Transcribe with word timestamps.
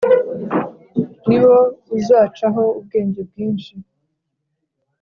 ni 1.27 1.37
bo 1.43 1.55
uzacaho 1.97 2.63
ubwenge 2.79 3.21
bwinshi 3.29 3.73